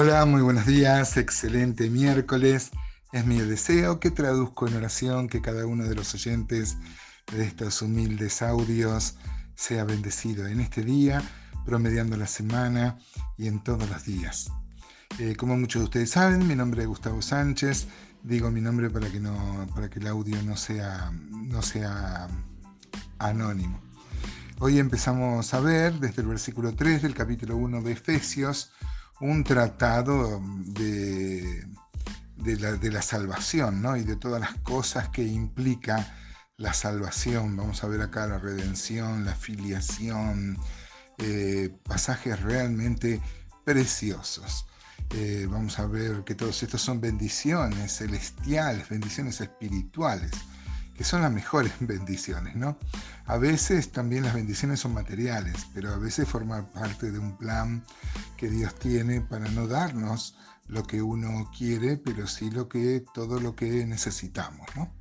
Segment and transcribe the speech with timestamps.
[0.00, 2.70] Hola, muy buenos días, excelente miércoles.
[3.10, 6.76] Es mi deseo que traduzco en oración que cada uno de los oyentes
[7.32, 9.16] de estos humildes audios
[9.56, 11.20] sea bendecido en este día,
[11.66, 12.96] promediando la semana
[13.36, 14.52] y en todos los días.
[15.18, 17.88] Eh, como muchos de ustedes saben, mi nombre es Gustavo Sánchez.
[18.22, 22.28] Digo mi nombre para que, no, para que el audio no sea, no sea
[23.18, 23.80] anónimo.
[24.60, 28.70] Hoy empezamos a ver desde el versículo 3 del capítulo 1 de Efesios
[29.20, 31.66] un tratado de,
[32.36, 33.96] de, la, salvación ¿no?
[33.96, 36.14] y de todas las cosas que implica
[36.56, 37.56] la salvación.
[37.56, 40.58] Vamos a ver acá la redención, la filiación,
[41.18, 43.20] eh, pasajes realmente
[43.64, 44.66] preciosos.
[45.10, 50.32] Eh, vamos a ver que todos estos son bendiciones celestiales, bendiciones espirituales
[50.98, 52.76] que son las mejores bendiciones, ¿no?
[53.26, 57.84] A veces también las bendiciones son materiales, pero a veces forman parte de un plan
[58.36, 63.38] que Dios tiene para no darnos lo que uno quiere, pero sí lo que, todo
[63.38, 64.92] lo que necesitamos, ¿no?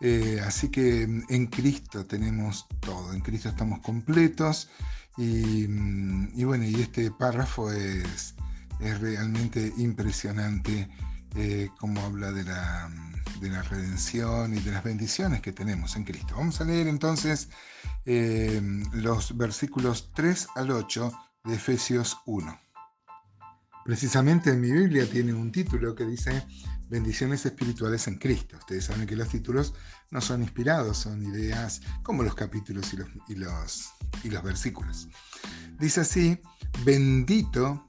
[0.00, 4.68] Eh, así que en Cristo tenemos todo, en Cristo estamos completos
[5.16, 5.66] y,
[6.42, 8.34] bueno, y este párrafo es,
[8.80, 10.88] es realmente impresionante
[11.36, 12.90] eh, como habla de la
[13.42, 16.36] de la redención y de las bendiciones que tenemos en Cristo.
[16.36, 17.48] Vamos a leer entonces
[18.06, 18.62] eh,
[18.92, 21.12] los versículos 3 al 8
[21.44, 22.60] de Efesios 1.
[23.84, 26.46] Precisamente en mi Biblia tiene un título que dice
[26.88, 28.56] Bendiciones espirituales en Cristo.
[28.58, 29.74] Ustedes saben que los títulos
[30.10, 33.90] no son inspirados, son ideas como los capítulos y los, y los,
[34.22, 35.08] y los versículos.
[35.80, 36.38] Dice así,
[36.84, 37.88] bendito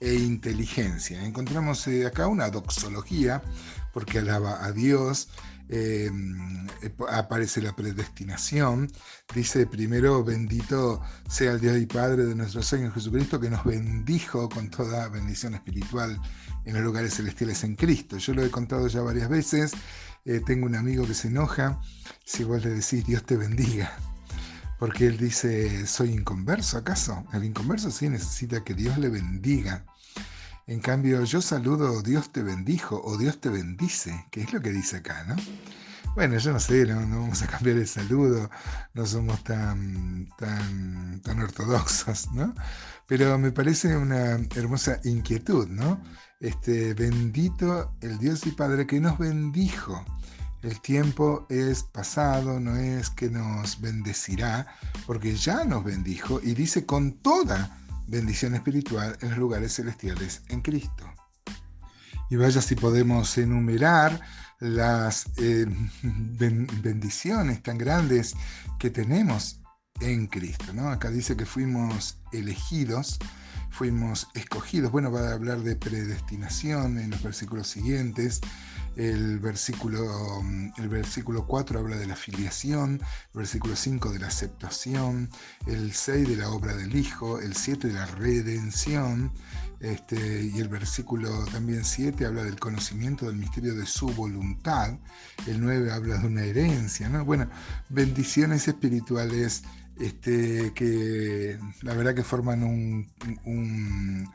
[0.00, 1.24] e inteligencia.
[1.24, 3.42] Encontramos eh, acá una doxología,
[3.92, 5.28] porque alaba a Dios,
[5.68, 6.10] eh,
[7.10, 8.90] aparece la predestinación.
[9.34, 14.48] Dice primero, bendito sea el Dios y Padre de nuestro Señor Jesucristo, que nos bendijo
[14.48, 16.20] con toda bendición espiritual
[16.64, 18.16] en los lugares celestiales en Cristo.
[18.18, 19.72] Yo lo he contado ya varias veces.
[20.24, 21.80] Eh, tengo un amigo que se enoja
[22.24, 23.96] si vos le decís Dios te bendiga.
[24.78, 27.24] Porque él dice, ¿soy inconverso acaso?
[27.32, 29.84] El inconverso sí necesita que Dios le bendiga.
[30.66, 34.70] En cambio, yo saludo Dios te bendijo o Dios te bendice, que es lo que
[34.70, 35.36] dice acá, ¿no?
[36.14, 38.50] Bueno, yo no sé, no, vamos a cambiar el saludo,
[38.92, 42.54] no somos tan, tan, tan ortodoxos, ¿no?
[43.06, 46.02] Pero me parece una hermosa inquietud, ¿no?
[46.40, 50.04] Este, bendito el Dios y Padre que nos bendijo.
[50.62, 54.66] El tiempo es pasado, no es que nos bendecirá,
[55.06, 60.60] porque ya nos bendijo y dice con toda bendición espiritual en los lugares celestiales en
[60.62, 61.04] Cristo.
[62.30, 64.20] Y vaya si podemos enumerar
[64.60, 65.66] las eh,
[66.02, 68.34] bendiciones tan grandes
[68.78, 69.60] que tenemos
[70.00, 70.72] en Cristo.
[70.72, 70.88] ¿no?
[70.88, 73.18] Acá dice que fuimos elegidos,
[73.70, 74.90] fuimos escogidos.
[74.90, 78.40] Bueno, va a hablar de predestinación en los versículos siguientes.
[78.98, 83.00] El versículo, mm, el versículo 4 habla de la filiación,
[83.32, 85.30] el versículo 5 de la aceptación,
[85.68, 89.30] el 6 de la obra del Hijo, el 7 de la redención,
[89.78, 94.98] este, y el versículo también 7 habla del conocimiento del misterio de su voluntad,
[95.46, 97.24] el 9 habla de una herencia, ¿no?
[97.24, 97.48] Bueno,
[97.88, 99.62] bendiciones espirituales
[100.00, 103.08] este, que la verdad que forman un,
[103.44, 104.28] un,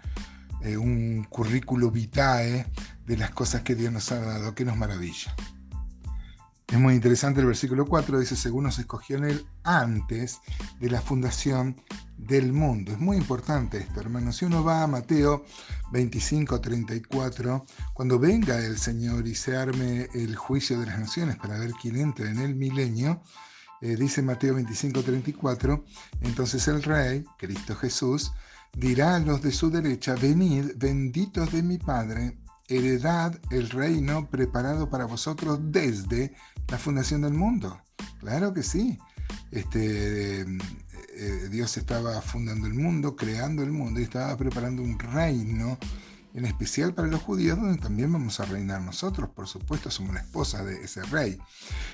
[0.77, 2.65] un currículo vitae
[3.05, 5.35] de las cosas que Dios nos ha dado, que nos maravilla.
[6.67, 10.39] Es muy interesante el versículo 4, dice, según nos escogió en él antes
[10.79, 11.75] de la fundación
[12.17, 12.93] del mundo.
[12.93, 14.37] Es muy importante esto, hermanos.
[14.37, 15.45] Si uno va a Mateo
[15.91, 21.59] 25, 34, cuando venga el Señor y se arme el juicio de las naciones para
[21.59, 23.21] ver quién entra en el milenio,
[23.81, 25.85] eh, dice Mateo 25, 34,
[26.21, 28.31] entonces el Rey, Cristo Jesús,
[28.75, 32.37] dirá a los de su derecha, venid, benditos de mi Padre,
[32.67, 36.33] heredad el reino preparado para vosotros desde
[36.67, 37.79] la fundación del mundo.
[38.19, 38.97] Claro que sí.
[39.51, 45.77] Este, eh, Dios estaba fundando el mundo, creando el mundo y estaba preparando un reino
[46.33, 50.21] en especial para los judíos, donde también vamos a reinar nosotros, por supuesto, somos la
[50.21, 51.37] esposa de ese rey.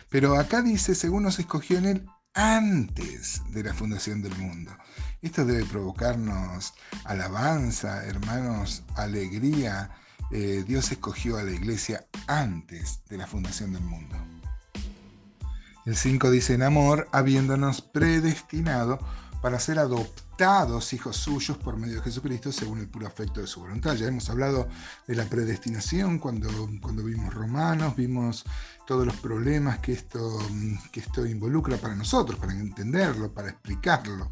[0.09, 4.71] Pero acá dice, según nos escogió en él antes de la fundación del mundo.
[5.21, 6.73] Esto debe provocarnos
[7.05, 9.89] alabanza, hermanos, alegría.
[10.31, 14.15] Eh, Dios escogió a la iglesia antes de la fundación del mundo.
[15.85, 18.99] El 5 dice, en amor, habiéndonos predestinado
[19.41, 23.61] para ser adoptados hijos suyos por medio de Jesucristo según el puro afecto de su
[23.61, 23.95] voluntad.
[23.95, 24.67] Ya hemos hablado
[25.07, 26.49] de la predestinación cuando,
[26.81, 28.45] cuando vimos Romanos, vimos
[28.85, 30.39] todos los problemas que esto,
[30.91, 34.27] que esto involucra para nosotros, para entenderlo, para explicarlo,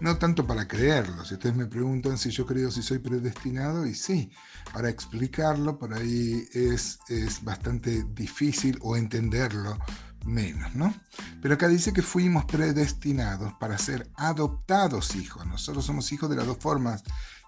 [0.00, 1.24] no tanto para creerlo.
[1.24, 4.30] Si ustedes me preguntan si yo creo si soy predestinado, y sí,
[4.72, 9.78] para explicarlo por ahí es, es bastante difícil o entenderlo
[10.24, 10.94] menos, ¿no?
[11.40, 15.46] Pero acá dice que fuimos predestinados para ser adoptados hijos.
[15.46, 17.02] Nosotros somos hijos de las dos formas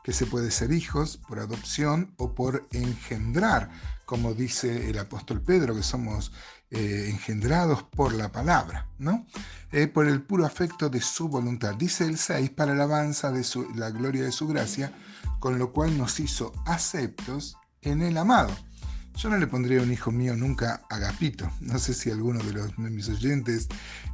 [0.05, 3.71] que se puede ser hijos, por adopción o por engendrar,
[4.05, 6.31] como dice el apóstol Pedro, que somos
[6.71, 9.27] eh, engendrados por la palabra, ¿no?
[9.73, 11.75] Eh, por el puro afecto de su voluntad.
[11.75, 13.45] Dice el 6, para alabanza de
[13.77, 14.93] la gloria de su gracia,
[15.41, 18.55] con lo cual nos hizo aceptos en el amado.
[19.17, 21.51] Yo no le pondría a un hijo mío nunca Agapito.
[21.61, 23.69] No sé si alguno de, los, mis oyentes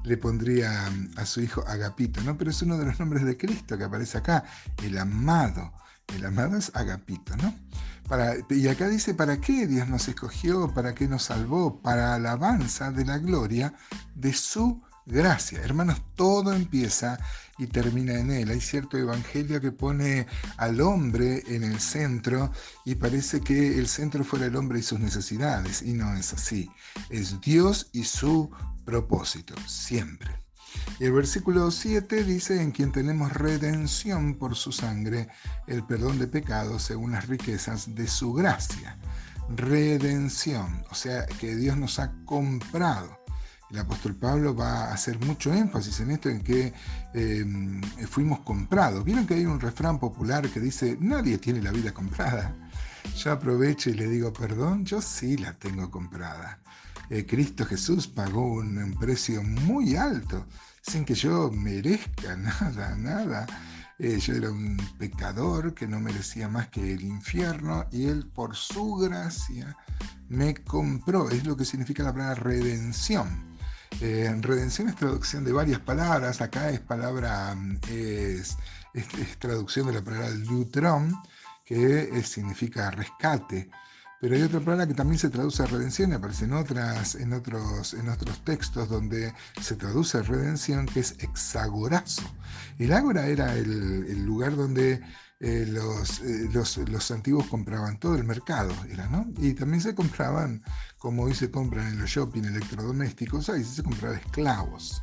[0.04, 2.36] le pondría a su hijo Agapito, ¿no?
[2.36, 4.44] Pero es uno de los nombres de Cristo que aparece acá,
[4.82, 5.72] el amado.
[6.14, 7.54] El amado es Agapito, ¿no?
[8.50, 10.74] Y acá dice, ¿para qué Dios nos escogió?
[10.74, 11.80] ¿Para qué nos salvó?
[11.80, 13.72] Para alabanza de la gloria
[14.16, 15.60] de su gracia.
[15.62, 17.18] Hermanos, todo empieza
[17.58, 18.50] y termina en él.
[18.50, 20.26] Hay cierto evangelio que pone
[20.56, 22.50] al hombre en el centro
[22.84, 25.82] y parece que el centro fuera el hombre y sus necesidades.
[25.82, 26.70] Y no es así.
[27.10, 28.50] Es Dios y su
[28.84, 30.30] propósito, siempre.
[31.00, 35.28] El versículo 7 dice, en quien tenemos redención por su sangre,
[35.66, 38.98] el perdón de pecados según las riquezas de su gracia.
[39.48, 43.19] Redención, o sea, que Dios nos ha comprado
[43.70, 46.72] el apóstol Pablo va a hacer mucho énfasis en esto, en que
[47.14, 49.04] em, fuimos comprados.
[49.04, 52.54] Vieron que hay un refrán popular que dice, nadie tiene la vida comprada.
[53.16, 56.58] Yo aprovecho y le digo, perdón, yo sí la tengo comprada.
[57.10, 60.46] Eh, Cristo Jesús pagó un, precio muy alto,
[60.82, 63.46] sin que yo merezca nada, nada.
[63.98, 68.56] Eh, yo era un pecador que no merecía más que el infierno y Él por
[68.56, 69.76] su gracia
[70.28, 71.28] me compró.
[71.28, 73.49] Es lo que significa la palabra redención.
[74.00, 76.40] Eh, redención es traducción de varias palabras.
[76.40, 77.54] Acá es palabra,
[77.90, 78.56] es,
[79.38, 81.14] traducción de la palabra lutron,
[81.64, 83.70] que significa rescate.
[84.20, 87.94] Pero hay otra palabra que también se traduce a redención aparece en, otras, en, otros,
[87.94, 92.22] en otros textos donde se traduce redención, que es hexagorazo.
[92.78, 95.02] El ágora era el lugar donde
[95.42, 99.26] eh, los, eh, los, los, antiguos compraban todo el mercado, era, ¿no?
[99.38, 100.62] Y también se compraban,
[100.98, 105.02] como hoy se compran en los shopping electrodomésticos, ahí se compraban esclavos.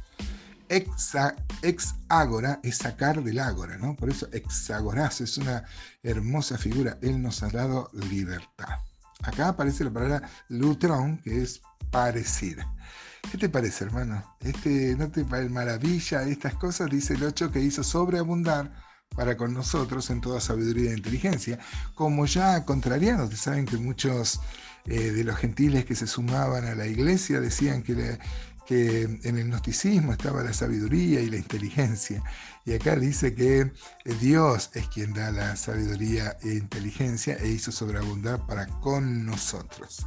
[0.69, 3.95] Exa, ex ágora es sacar del ágora, ¿no?
[3.95, 5.63] Por eso hexagoras es una
[6.04, 7.00] hermosa figura.
[7.01, 8.80] Él nos ha dado libertad.
[9.24, 12.72] Acá aparece la palabra lutrón, que es parecida.
[13.31, 14.24] ¿Qué te parece, hermano?
[14.42, 16.92] Este, ¿No te parece maravilla estas cosas?
[16.92, 18.71] Dice el 8 que hizo sobreabundar
[19.16, 21.59] para con nosotros en toda sabiduría e inteligencia,
[21.95, 24.40] como ya contrariando, ustedes saben que muchos
[24.85, 28.19] eh, de los gentiles que se sumaban a la iglesia decían que,
[28.66, 32.23] que en el gnosticismo estaba la sabiduría y la inteligencia,
[32.66, 33.71] y acá dice que
[34.19, 40.06] Dios es quien da la sabiduría e inteligencia e hizo sobreabundar para con nosotros.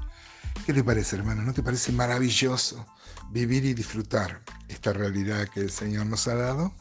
[0.67, 1.43] ¿Qué te parece, hermano?
[1.43, 2.87] ¿No te parece maravilloso
[3.31, 6.75] vivir y disfrutar esta realidad que el Señor nos ha dado?